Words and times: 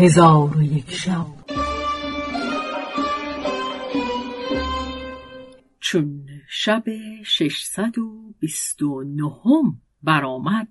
هزار 0.00 0.56
و 0.56 0.62
یک 0.62 0.90
شب. 0.90 1.26
چون 5.80 6.26
شب 6.48 6.84
ششصد 7.24 7.98
و 7.98 8.34
بیست 8.38 8.82
و 8.82 9.02
نهم 9.02 9.82
برآمد. 10.02 10.68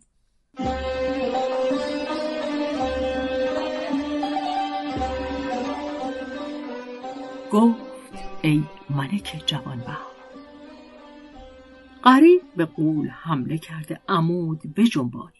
گفت 7.51 7.79
ای 8.41 8.63
ملک 8.89 9.43
جوانبخت 9.45 10.15
قریب 12.03 12.41
به 12.55 12.65
قول 12.65 13.09
حمله 13.09 13.57
کرده 13.57 13.99
عمود 14.07 14.61
بجنبانی 14.75 15.38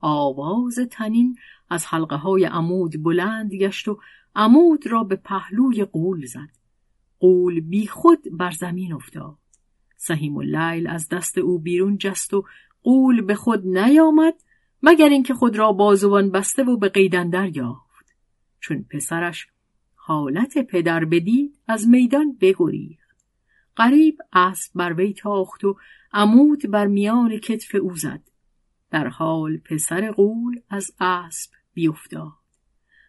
آواز 0.00 0.78
تنین 0.90 1.36
از 1.70 1.86
حلقه 1.86 2.16
های 2.16 2.44
عمود 2.44 3.02
بلند 3.02 3.54
گشت 3.54 3.88
و 3.88 3.98
عمود 4.36 4.86
را 4.86 5.04
به 5.04 5.16
پهلوی 5.16 5.84
قول 5.84 6.26
زد. 6.26 6.48
قول 7.18 7.60
بی 7.60 7.86
خود 7.86 8.18
بر 8.32 8.50
زمین 8.50 8.92
افتاد. 8.92 9.38
سهیم 9.96 10.36
و 10.36 10.42
لیل 10.42 10.86
از 10.86 11.08
دست 11.08 11.38
او 11.38 11.58
بیرون 11.58 11.98
جست 11.98 12.34
و 12.34 12.44
قول 12.82 13.20
به 13.20 13.34
خود 13.34 13.66
نیامد 13.66 14.34
مگر 14.82 15.08
اینکه 15.08 15.34
خود 15.34 15.56
را 15.56 15.72
بازوان 15.72 16.30
بسته 16.30 16.64
و 16.64 16.76
به 16.76 16.88
قیدندر 16.88 17.56
یافت 17.56 18.16
چون 18.60 18.84
پسرش 18.90 19.46
حالت 19.94 20.58
پدر 20.58 21.04
بدید 21.04 21.58
از 21.66 21.88
میدان 21.88 22.36
بگریخت. 22.40 23.08
قریب 23.76 24.18
اسب 24.32 24.72
بر 24.74 24.92
وی 24.92 25.12
تاخت 25.12 25.64
و 25.64 25.76
عمود 26.12 26.70
بر 26.70 26.86
میان 26.86 27.38
کتف 27.38 27.74
او 27.74 27.96
زد. 27.96 28.27
در 28.90 29.08
حال 29.08 29.56
پسر 29.56 30.10
قول 30.10 30.60
از 30.70 30.92
اسب 31.00 31.50
بیفتاد. 31.74 32.32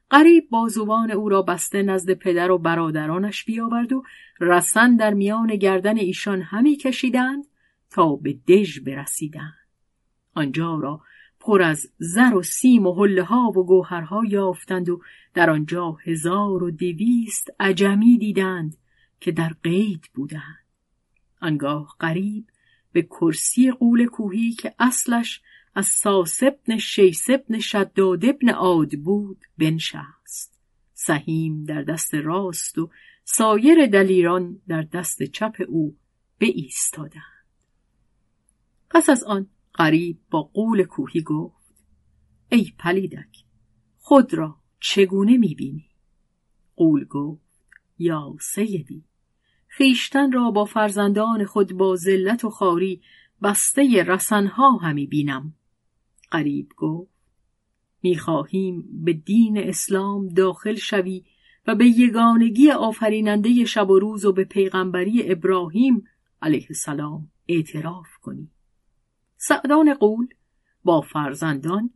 قریب 0.10 0.50
بازوان 0.50 1.12
او 1.12 1.30
را 1.30 1.42
بسته 1.42 1.84
نزد 1.84 2.14
پدر 2.14 2.52
و 2.52 2.58
برادرانش 2.58 3.46
بیاورد 3.46 3.94
و 3.94 4.04
رسن 4.40 4.96
در 4.96 5.14
میان 5.14 5.56
گردن 5.56 5.98
ایشان 5.98 6.42
همی 6.42 6.76
کشیدند 6.76 7.46
تا 7.90 8.16
به 8.16 8.34
دژ 8.34 8.80
برسیدند. 8.80 9.54
آنجا 10.34 10.76
را 10.76 11.02
پر 11.40 11.62
از 11.62 11.92
زر 11.98 12.36
و 12.36 12.44
سیم 12.44 12.88
و 12.88 12.94
حله 12.94 13.24
ها 13.24 13.52
و 13.56 13.66
گوهرها 13.66 14.24
یافتند 14.26 14.90
و 14.90 15.02
در 15.34 15.50
آنجا 15.50 15.92
هزار 15.92 16.64
و 16.64 16.72
دویست 16.72 17.50
عجمی 17.60 18.18
دیدند 18.18 18.78
که 19.20 19.32
در 19.32 19.56
قید 19.64 20.10
بودند. 20.14 20.66
آنگاه 21.42 21.96
قریب 22.00 22.46
به 22.92 23.02
کرسی 23.02 23.72
قول 23.72 24.06
کوهی 24.06 24.52
که 24.52 24.74
اصلش 24.80 25.42
از 25.76 25.86
ساس 25.86 26.44
ابن 26.44 26.78
شیس 26.78 27.30
ابن 27.30 27.60
شداد 27.60 28.26
ابن 28.26 28.50
عاد 28.50 28.92
بود 28.92 29.46
بنشست. 29.58 30.60
سهیم 30.94 31.64
در 31.64 31.82
دست 31.82 32.16
راست 32.16 32.78
و 32.78 32.90
سایر 33.24 33.86
دلیران 33.86 34.62
در 34.68 34.82
دست 34.82 35.24
چپ 35.24 35.56
او 35.68 35.98
به 36.38 36.46
ایستادند 36.46 37.46
پس 38.90 39.10
از 39.10 39.24
آن 39.24 39.48
قریب 39.74 40.20
با 40.30 40.42
قول 40.42 40.84
کوهی 40.84 41.22
گفت 41.22 41.76
ای 42.52 42.72
پلیدک 42.80 43.44
خود 43.98 44.34
را 44.34 44.56
چگونه 44.80 45.38
می‌بینی؟ 45.38 45.90
قول 46.76 47.06
گفت 47.06 47.42
یا 47.98 48.36
سیدی 48.42 49.04
خیشتن 49.68 50.32
را 50.32 50.52
با 50.52 50.66
فرزندان 50.66 51.46
خود 51.46 51.74
با 51.74 51.96
ذلت 51.96 52.44
و 52.46 52.50
خاری 52.50 53.02
بسته 53.42 54.04
رسنها 54.04 54.78
همی 54.78 55.08
بینم. 55.08 55.54
قریب 56.32 56.72
گفت 56.78 57.12
می‌خواهیم 58.02 59.04
به 59.04 59.14
دین 59.14 59.58
اسلام 59.58 60.28
داخل 60.28 60.76
شوی 60.76 61.24
و 61.68 61.76
به 61.76 61.86
یگانگی 61.86 62.72
آفریننده 62.72 63.66
شب 63.66 63.90
و 63.90 64.00
روز 64.00 64.26
و 64.26 64.34
به 64.34 64.44
پیغمبری 64.44 65.32
ابراهیم 65.32 66.04
علیه 66.42 66.66
السلام 66.70 67.32
اعتراف 67.48 68.08
کنی. 68.22 68.52
سعدان 69.38 69.94
قول 69.94 70.28
با 70.84 71.02
فرزندان 71.02 71.90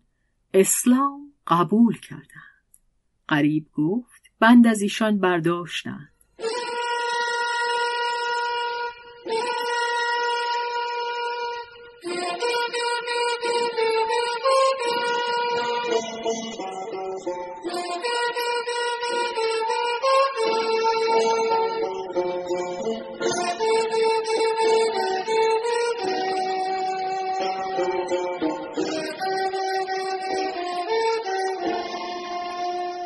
اسلام 0.54 1.34
قبول 1.48 2.00
کردند. 2.00 2.64
قریب 3.28 3.68
گفت 3.74 4.32
بند 4.40 4.68
از 4.68 4.82
ایشان 4.82 5.20
برداشتند. 5.20 6.14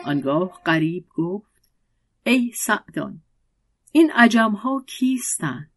آنگاه 0.08 0.62
قریب 0.66 1.08
گفت 1.16 1.70
ای 2.24 2.52
سعدان 2.56 3.22
این 3.92 4.12
عجمها 4.12 4.84
کیستند؟ 4.88 5.72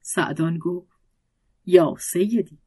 سعدان 0.00 0.58
گفت 0.58 0.98
یا 1.66 1.94
سیدی 1.98 2.58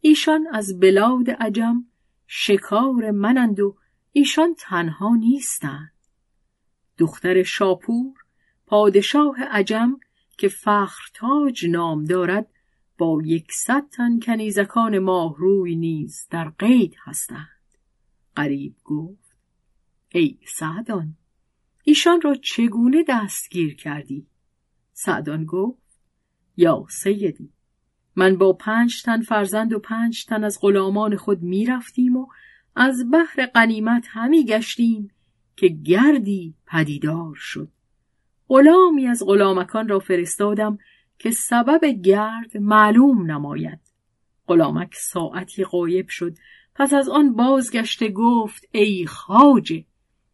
ایشان 0.00 0.46
از 0.52 0.80
بلاد 0.80 1.30
عجم 1.30 1.84
شکار 2.26 3.10
منند 3.10 3.60
و 3.60 3.76
ایشان 4.12 4.54
تنها 4.58 5.16
نیستند. 5.16 5.92
دختر 6.98 7.42
شاپور 7.42 8.14
پادشاه 8.66 9.42
عجم 9.42 10.00
که 10.38 10.48
فخرتاج 10.48 11.66
نام 11.66 12.04
دارد 12.04 12.46
با 12.98 13.22
یکصد 13.24 13.88
تن 13.88 14.20
کنیزکان 14.20 14.98
ماهروی 14.98 15.76
نیز 15.76 16.26
در 16.30 16.48
قید 16.48 16.94
هستند. 17.04 17.48
قریب 18.36 18.76
گفت 18.84 19.29
ای 20.14 20.38
سعدان 20.46 21.16
ایشان 21.84 22.20
را 22.20 22.34
چگونه 22.34 23.04
دستگیر 23.08 23.74
کردی؟ 23.76 24.26
سعدان 24.92 25.44
گفت 25.44 26.00
یا 26.56 26.86
سیدی 26.90 27.52
من 28.16 28.36
با 28.36 28.52
پنج 28.52 29.02
تن 29.02 29.22
فرزند 29.22 29.72
و 29.72 29.78
پنج 29.78 30.24
تن 30.24 30.44
از 30.44 30.58
غلامان 30.62 31.16
خود 31.16 31.42
می 31.42 31.66
رفتیم 31.66 32.16
و 32.16 32.26
از 32.76 33.10
بحر 33.12 33.46
قنیمت 33.46 34.06
همی 34.08 34.44
گشتیم 34.44 35.10
که 35.56 35.68
گردی 35.68 36.54
پدیدار 36.66 37.34
شد 37.34 37.68
غلامی 38.48 39.06
از 39.06 39.22
غلامکان 39.26 39.88
را 39.88 39.98
فرستادم 39.98 40.78
که 41.18 41.30
سبب 41.30 41.84
گرد 41.84 42.56
معلوم 42.56 43.30
نماید 43.30 43.80
غلامک 44.46 44.94
ساعتی 44.94 45.64
قایب 45.64 46.08
شد 46.08 46.34
پس 46.74 46.94
از 46.94 47.08
آن 47.08 47.34
بازگشته 47.34 48.08
گفت 48.08 48.68
ای 48.72 49.06
خاجه 49.06 49.84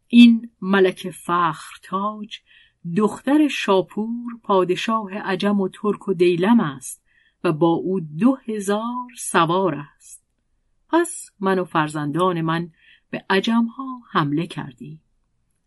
این 0.09 0.51
ملک 0.61 1.11
فخر 1.11 1.79
تاج 1.83 2.39
دختر 2.97 3.49
شاپور 3.49 4.39
پادشاه 4.43 5.15
عجم 5.15 5.61
و 5.61 5.69
ترک 5.69 6.09
و 6.09 6.15
دیلم 6.15 6.61
است 6.61 7.03
و 7.45 7.53
با 7.53 7.69
او 7.69 8.01
دو 8.01 8.39
هزار 8.47 9.09
سوار 9.19 9.75
است. 9.75 10.27
پس 10.89 11.31
من 11.41 11.59
و 11.59 11.65
فرزندان 11.65 12.41
من 12.41 12.71
به 13.11 13.25
عجم 13.31 13.65
ها 13.65 14.03
حمله 14.11 14.47
کردیم. 14.47 15.01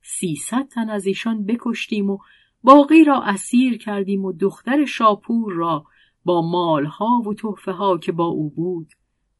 سیصد 0.01 0.67
تن 0.67 0.89
از 0.89 1.05
ایشان 1.05 1.45
بکشتیم 1.45 2.09
و 2.09 2.19
باقی 2.63 3.03
را 3.03 3.21
اسیر 3.21 3.77
کردیم 3.77 4.25
و 4.25 4.31
دختر 4.31 4.85
شاپور 4.85 5.53
را 5.53 5.85
با 6.25 6.41
مالها 6.41 7.23
و 7.27 7.33
تحفه 7.33 7.71
ها 7.71 7.97
که 7.97 8.11
با 8.11 8.25
او 8.25 8.49
بود 8.49 8.93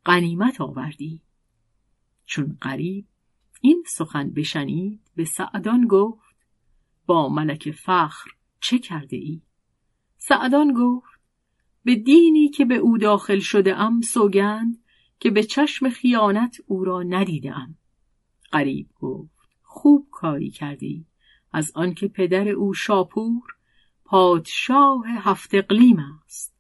غنیمت 0.06 0.62
آوردیم. 0.62 1.22
چون 2.26 2.58
قریب 2.62 3.06
این 3.62 3.84
سخن 3.88 4.30
بشنید 4.30 5.02
به 5.16 5.26
سعدان 5.26 5.88
گفت 5.88 6.36
با 7.06 7.30
ملک 7.30 7.72
فخر 7.72 8.32
چه 8.62 8.80
کرده 8.80 9.18
ای؟ 9.18 9.42
سعدان 10.18 10.74
گفت 10.74 11.20
به 11.84 11.96
دینی 11.96 12.50
که 12.50 12.66
به 12.66 12.76
او 12.76 12.98
داخل 12.98 13.40
شده 13.40 13.76
ام 13.76 14.02
سوگند 14.02 14.84
که 15.20 15.32
به 15.32 15.44
چشم 15.44 15.90
خیانت 15.90 16.58
او 16.68 16.84
را 16.84 17.04
ندیدم. 17.04 17.76
قریب 18.52 18.90
گفت 19.00 19.40
خوب 19.62 20.08
کاری 20.12 20.50
کردی 20.50 21.06
از 21.52 21.72
آنکه 21.76 22.08
پدر 22.08 22.50
او 22.50 22.74
شاپور 22.74 23.44
پادشاه 24.06 25.04
هفت 25.08 25.56
اقلیم 25.56 26.00
است 26.00 26.56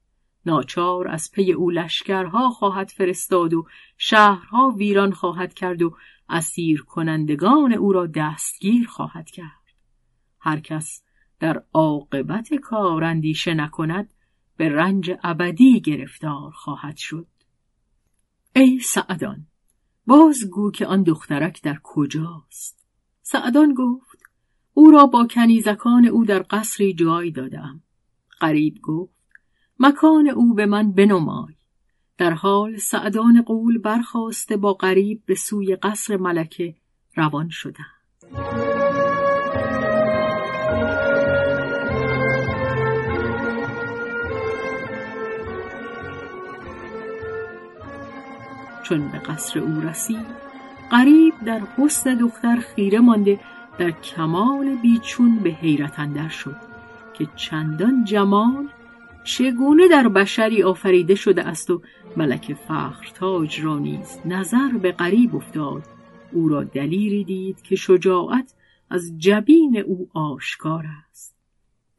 ناچار 0.46 1.07
از 1.07 1.31
پی 1.31 1.51
او 1.51 1.69
لشکرها 1.69 2.50
خواهد 2.50 2.90
فرستاد 2.90 3.54
و 3.54 3.66
شهرها 3.98 4.69
ویران 4.78 5.12
خواهد 5.12 5.54
کرد 5.54 5.81
و 5.81 5.96
اسیر 6.30 6.81
کنندگان 6.81 7.74
او 7.74 7.94
را 7.94 8.08
دستگیر 8.08 8.88
خواهد 8.88 9.30
کرد. 9.30 9.74
هر 10.40 10.60
کس 10.60 11.04
در 11.40 11.64
عاقبت 11.74 12.54
کار 12.54 13.04
اندیشه 13.04 13.54
نکند 13.54 14.14
به 14.58 14.70
رنج 14.70 15.12
ابدی 15.24 15.81
گرفتار 15.81 16.52
خواهد 16.52 16.98
شد. 16.98 17.28
ای 18.56 18.80
سعدان 18.80 19.48
باز 20.08 20.50
گو 20.52 20.72
که 20.72 20.86
آن 20.86 21.04
دخترک 21.04 21.62
در 21.62 21.80
کجاست؟ 21.84 22.88
سعدان 23.22 23.74
گفت 23.74 24.24
او 24.74 24.92
را 24.92 25.06
با 25.06 25.28
کنیزکان 25.28 26.06
او 26.06 26.25
در 26.25 26.46
قصری 26.50 26.94
جای 26.94 27.32
دادم. 27.32 27.84
قریب 28.40 28.78
گفت 28.82 29.14
مکان 29.80 30.30
او 30.30 30.54
به 30.54 30.66
من 30.66 30.92
بنمای. 30.92 31.59
در 32.19 32.33
حال 32.33 32.77
سعدان 32.77 33.42
قول 33.42 33.77
برخواسته 33.77 34.57
با 34.57 34.74
قریب 34.74 35.21
به 35.25 35.36
سوی 35.36 35.75
قصر 35.75 36.18
ملکه 36.18 36.75
روان 37.16 37.50
شدند 37.50 37.86
چون 48.83 49.12
به 49.12 49.19
قصر 49.19 49.60
او 49.60 49.81
رسید 49.81 50.25
قریب 50.92 51.33
در 51.45 51.62
حسن 51.77 52.15
دختر 52.15 52.56
خیره 52.56 53.00
مانده 53.00 53.39
در 53.77 53.92
کمال 53.92 54.75
بیچون 54.75 55.39
به 55.39 55.50
حیرت 55.50 56.00
اندر 56.00 56.30
شد 56.30 56.56
که 57.13 57.27
چندان 57.36 58.04
جمال 58.04 58.68
چگونه 59.30 59.88
در 59.88 60.08
بشری 60.08 60.64
آفریده 60.64 61.16
شده 61.16 61.44
است 61.44 61.70
و 61.70 61.81
ملک 62.18 62.54
فخر 62.54 63.12
تاج 63.16 63.62
را 63.62 63.80
نیز 63.80 64.20
نظر 64.26 64.70
به 64.81 64.92
قریب 64.92 65.36
افتاد. 65.36 65.84
او 66.31 66.50
را 66.50 66.64
دلیری 66.64 67.24
دید 67.24 67.62
که 67.62 67.76
شجاعت 67.76 68.54
از 68.90 69.12
جبین 69.18 69.78
او 69.78 70.10
آشکار 70.14 70.86
است. 71.10 71.36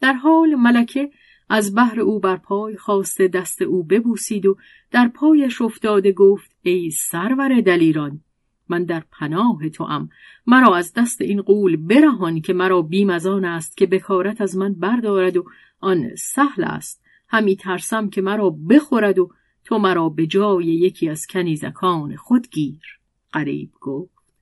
در 0.01 0.13
حال 0.13 0.55
ملکه 0.55 1.11
از 1.49 1.75
بحر 1.75 2.01
او 2.01 2.21
بر 2.21 2.37
پای 2.37 2.77
خواسته 2.77 3.29
دست 3.29 3.63
او 3.63 3.83
ببوسید 3.83 4.47
و 4.47 4.57
در 4.91 5.09
پایش 5.09 5.63
افتاده 5.63 6.13
گفت 6.13 6.57
ای 6.63 6.91
سرور 6.91 7.61
دلیران 7.61 8.21
من 8.69 8.85
در 8.85 9.03
پناه 9.13 9.69
تو 9.69 9.85
ام 9.85 10.09
مرا 10.47 10.77
از 10.77 10.93
دست 10.93 11.21
این 11.21 11.43
قول 11.43 11.77
برهان 11.77 12.41
که 12.41 12.53
مرا 12.53 12.83
بیم 12.83 13.11
از 13.11 13.27
آن 13.27 13.45
است 13.45 13.77
که 13.77 13.87
بکارت 13.87 14.41
از 14.41 14.57
من 14.57 14.75
بردارد 14.75 15.37
و 15.37 15.45
آن 15.81 16.15
سهل 16.17 16.65
است. 16.65 17.10
همی 17.31 17.57
ترسم 17.57 18.11
که 18.11 18.23
مرا 18.23 18.51
بخورد 18.51 19.19
و 19.19 19.31
تو 19.65 19.79
مرا 19.79 20.09
به 20.09 20.27
جای 20.27 20.67
یکی 20.67 21.09
از 21.09 21.27
کنیزکان 21.27 22.17
خود 22.17 22.49
گیر. 22.51 23.01
قریب 23.33 23.73
گفت 23.81 24.35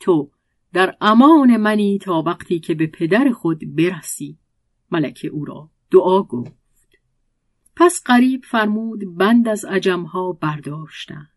تو 0.00 0.30
در 0.72 0.96
امان 1.00 1.56
منی 1.56 1.98
تا 1.98 2.22
وقتی 2.22 2.60
که 2.60 2.74
به 2.74 2.86
پدر 2.86 3.30
خود 3.30 3.76
برسی. 3.76 4.38
ملکه 4.90 5.28
او 5.28 5.44
را 5.44 5.70
دعا 5.90 6.22
گفت. 6.22 6.52
پس 7.76 8.02
قریب 8.04 8.44
فرمود 8.44 9.16
بند 9.16 9.48
از 9.48 9.64
عجمها 9.64 10.32
برداشتند. 10.32 11.30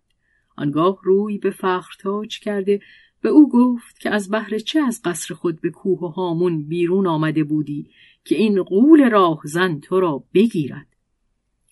آنگاه 0.57 0.99
روی 1.03 1.37
به 1.37 1.49
فخرتاج 1.49 2.39
کرده 2.39 2.79
به 3.23 3.29
او 3.29 3.49
گفت 3.49 3.99
که 3.99 4.09
از 4.09 4.29
بهر 4.29 4.57
چه 4.57 4.79
از 4.79 5.01
قصر 5.05 5.33
خود 5.33 5.61
به 5.61 5.69
کوه 5.69 5.99
و 5.99 6.07
هامون 6.07 6.63
بیرون 6.67 7.07
آمده 7.07 7.43
بودی 7.43 7.89
که 8.25 8.35
این 8.35 8.63
قول 8.63 9.09
راهزن 9.09 9.79
تو 9.79 9.99
را 9.99 10.23
بگیرد؟ 10.33 10.87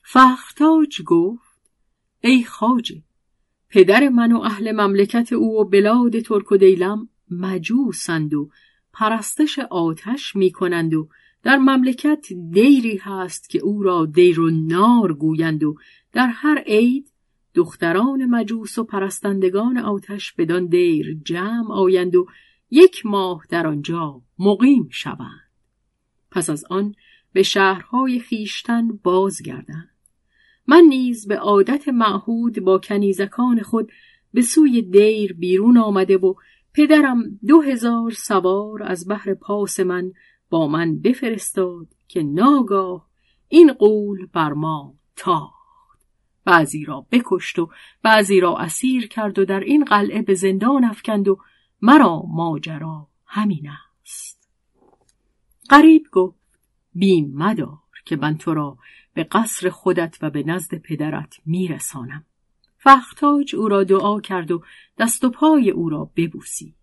فخرتاج 0.03 1.01
گفت 1.05 1.61
ای 2.21 2.43
خاجه 2.43 3.03
پدر 3.69 4.09
من 4.09 4.31
و 4.31 4.39
اهل 4.39 4.71
مملکت 4.71 5.33
او 5.33 5.61
و 5.61 5.63
بلاد 5.63 6.19
ترک 6.19 6.51
و 6.51 6.57
دیلم 6.57 7.09
مجوسند 7.31 8.33
و 8.33 8.49
پرستش 8.93 9.59
آتش 9.59 10.35
می 10.35 10.51
کنند 10.51 10.93
و 10.93 11.09
در 11.43 11.57
مملکت 11.57 12.27
دیری 12.51 12.97
هست 12.97 13.49
که 13.49 13.59
او 13.59 13.83
را 13.83 14.05
دیر 14.05 14.39
و 14.39 14.49
نار 14.49 15.13
گویند 15.13 15.63
و 15.63 15.75
در 16.13 16.27
هر 16.27 16.63
عید 16.65 17.10
دختران 17.53 18.25
مجوس 18.25 18.77
و 18.77 18.83
پرستندگان 18.83 19.77
آتش 19.77 20.33
بدان 20.33 20.65
دیر 20.65 21.17
جمع 21.25 21.71
آیند 21.71 22.15
و 22.15 22.25
یک 22.71 23.05
ماه 23.05 23.45
در 23.49 23.67
آنجا 23.67 24.21
مقیم 24.39 24.89
شوند. 24.91 25.51
پس 26.31 26.49
از 26.49 26.65
آن 26.69 26.95
به 27.33 27.43
شهرهای 27.43 28.19
خیشتن 28.19 28.87
بازگردند. 28.87 29.89
من 30.67 30.83
نیز 30.89 31.27
به 31.27 31.37
عادت 31.37 31.87
معهود 31.87 32.59
با 32.59 32.77
کنیزکان 32.77 33.61
خود 33.61 33.91
به 34.33 34.41
سوی 34.41 34.81
دیر 34.81 35.33
بیرون 35.33 35.77
آمده 35.77 36.17
و 36.17 36.33
پدرم 36.73 37.39
دو 37.47 37.61
هزار 37.61 38.11
سوار 38.11 38.83
از 38.83 39.07
بحر 39.07 39.33
پاس 39.33 39.79
من 39.79 40.11
با 40.49 40.67
من 40.67 40.99
بفرستاد 40.99 41.87
که 42.07 42.23
ناگاه 42.23 43.07
این 43.47 43.73
قول 43.73 44.25
بر 44.25 44.53
ما 44.53 44.95
تاخت. 45.15 45.60
بعضی 46.45 46.85
را 46.85 47.05
بکشت 47.11 47.59
و 47.59 47.69
بعضی 48.03 48.39
را 48.39 48.57
اسیر 48.57 49.07
کرد 49.07 49.39
و 49.39 49.45
در 49.45 49.59
این 49.59 49.83
قلعه 49.83 50.21
به 50.21 50.33
زندان 50.33 50.83
افکند 50.83 51.27
و 51.27 51.37
مرا 51.81 52.23
ماجرا 52.27 53.07
همین 53.25 53.69
است. 54.03 54.49
قریب 55.69 56.07
گفت 56.11 56.59
بیم 56.93 57.31
مدار 57.33 57.79
که 58.05 58.15
من 58.15 58.37
تو 58.37 58.53
را 58.53 58.77
به 59.13 59.23
قصر 59.23 59.69
خودت 59.69 60.17
و 60.21 60.29
به 60.29 60.43
نزد 60.43 60.75
پدرت 60.75 61.35
میرسانم. 61.45 62.25
فختاج 62.77 63.55
او 63.55 63.67
را 63.67 63.83
دعا 63.83 64.21
کرد 64.21 64.51
و 64.51 64.63
دست 64.97 65.23
و 65.23 65.29
پای 65.29 65.71
او 65.71 65.89
را 65.89 66.11
ببوسید. 66.15 66.75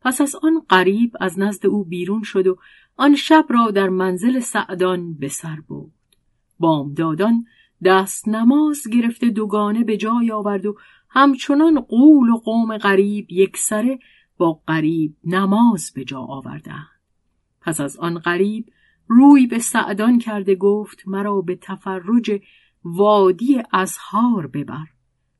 پس 0.00 0.20
از 0.20 0.36
آن 0.42 0.62
قریب 0.68 1.16
از 1.20 1.38
نزد 1.38 1.66
او 1.66 1.84
بیرون 1.84 2.22
شد 2.22 2.46
و 2.46 2.56
آن 2.96 3.16
شب 3.16 3.46
را 3.48 3.70
در 3.70 3.88
منزل 3.88 4.40
سعدان 4.40 5.14
به 5.14 5.28
سر 5.28 5.60
بود 5.68 5.92
بامدادان 6.58 7.46
دست 7.84 8.28
نماز 8.28 8.88
گرفته 8.92 9.30
دوگانه 9.30 9.84
به 9.84 9.96
جای 9.96 10.30
آورد 10.30 10.66
و 10.66 10.76
همچنان 11.10 11.80
قول 11.80 12.30
و 12.30 12.36
قوم 12.36 12.78
غریب 12.78 13.26
یکسره 13.32 13.98
با 14.38 14.60
غریب 14.68 15.16
نماز 15.24 15.92
به 15.94 16.04
جا 16.04 16.20
آوردند. 16.20 17.00
پس 17.60 17.80
از 17.80 17.96
آن 17.96 18.18
غریب 18.18 18.66
روی 19.08 19.46
به 19.46 19.58
سعدان 19.58 20.18
کرده 20.18 20.54
گفت 20.54 21.02
مرا 21.06 21.40
به 21.40 21.58
تفرج 21.62 22.40
وادی 22.84 23.62
ازهار 23.72 24.46
ببر. 24.46 24.86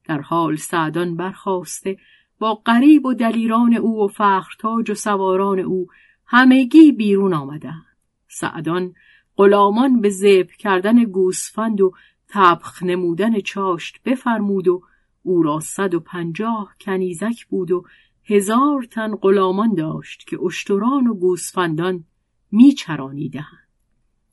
در 0.05 0.21
حال 0.21 0.57
سعدان 0.57 1.17
برخواسته 1.17 1.97
با 2.39 2.55
قریب 2.55 3.07
و 3.07 3.15
دلیران 3.15 3.75
او 3.75 4.05
و 4.05 4.09
فخرتاج 4.09 4.91
و 4.91 4.95
سواران 4.95 5.59
او 5.59 5.87
همگی 6.27 6.93
بیرون 6.93 7.35
آمدند. 7.35 7.87
سعدان 8.29 8.95
غلامان 9.37 10.01
به 10.01 10.11
زب 10.11 10.51
کردن 10.59 11.05
گوسفند 11.05 11.81
و 11.81 11.93
تبخ 12.33 12.83
نمودن 12.83 13.41
چاشت 13.41 14.03
بفرمود 14.05 14.69
و 14.69 14.83
او 15.23 15.43
را 15.43 15.61
صد 15.61 15.95
و 15.95 16.01
پنجاه 16.01 16.75
کنیزک 16.81 17.47
بود 17.47 17.71
و 17.71 17.85
هزار 18.25 18.83
تن 18.83 19.17
غلامان 19.17 19.75
داشت 19.75 20.27
که 20.27 20.43
اشتران 20.43 21.07
و 21.07 21.15
گوسفندان 21.15 22.05
میچرانیدند 22.51 23.69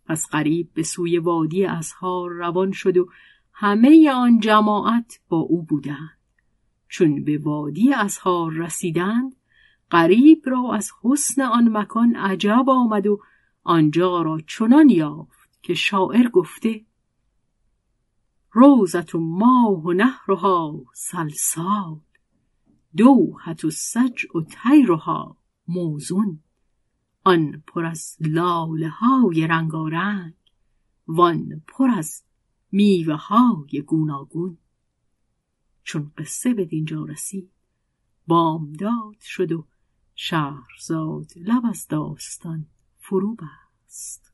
پس 0.06 0.28
قریب 0.28 0.70
به 0.74 0.84
سوی 0.84 1.18
وادی 1.18 1.66
ازهار 1.66 2.32
روان 2.32 2.72
شد 2.72 2.98
و 2.98 3.10
همه 3.54 4.12
آن 4.12 4.40
جماعت 4.40 5.20
با 5.30 5.38
او 5.38 5.64
بودند. 5.64 6.18
چون 6.90 7.24
به 7.24 7.38
وادی 7.38 7.94
ازهار 7.94 8.54
رسیدند 8.54 9.36
قریب 9.90 10.42
را 10.46 10.74
از 10.74 10.92
حسن 11.04 11.42
آن 11.42 11.78
مکان 11.78 12.16
عجب 12.16 12.66
آمد 12.68 13.08
و 13.08 13.20
آنجا 13.64 14.22
را 14.22 14.40
چنان 14.48 14.90
یافت 14.90 15.60
که 15.62 15.74
شاعر 15.74 16.30
گفته 16.30 16.82
روزت 18.60 19.16
و 19.16 19.20
ماه 19.20 19.84
و 19.84 19.94
نهرها 19.94 20.86
سلسال 20.94 22.00
دوحت 22.98 23.66
و 23.66 23.72
سج 23.72 24.26
و 24.36 24.42
تیرها 24.42 25.38
موزون. 25.68 26.40
آن 27.24 27.64
پر 27.68 27.86
از 27.86 28.18
لاله 28.20 28.90
های 28.90 29.48
رنگارنگ 29.48 30.34
وان 31.08 31.62
پر 31.68 31.90
از 31.90 32.24
میوه 32.72 33.16
های 33.16 33.82
گوناگون. 33.88 34.58
چون 35.84 36.12
قصه 36.18 36.54
به 36.54 36.66
دینجا 36.66 37.06
رسید 37.06 37.52
بامداد 38.28 39.20
شد 39.22 39.52
و 39.52 39.66
شهرزاد 40.16 41.32
لب 41.36 41.66
از 41.66 41.88
داستان 41.88 42.66
فرو 42.98 43.36
بست. 43.36 44.34